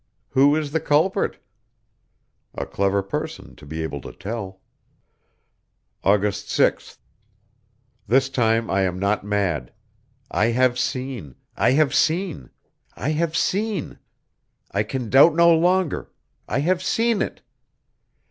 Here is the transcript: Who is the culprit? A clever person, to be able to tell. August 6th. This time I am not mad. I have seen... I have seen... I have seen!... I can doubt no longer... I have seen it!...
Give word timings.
Who 0.29 0.55
is 0.55 0.71
the 0.71 0.79
culprit? 0.79 1.37
A 2.55 2.65
clever 2.65 3.03
person, 3.03 3.55
to 3.55 3.67
be 3.67 3.83
able 3.83 4.01
to 4.01 4.11
tell. 4.11 4.59
August 6.03 6.47
6th. 6.47 6.97
This 8.07 8.27
time 8.27 8.67
I 8.67 8.81
am 8.81 8.97
not 8.97 9.23
mad. 9.23 9.71
I 10.31 10.45
have 10.47 10.79
seen... 10.79 11.35
I 11.55 11.73
have 11.73 11.93
seen... 11.93 12.49
I 12.95 13.09
have 13.11 13.37
seen!... 13.37 13.99
I 14.71 14.81
can 14.81 15.07
doubt 15.11 15.35
no 15.35 15.55
longer... 15.55 16.09
I 16.49 16.61
have 16.61 16.81
seen 16.81 17.21
it!... 17.21 17.43